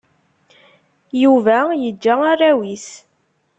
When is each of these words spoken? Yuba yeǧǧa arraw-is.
Yuba 1.21 1.57
yeǧǧa 1.81 2.13
arraw-is. 2.31 2.87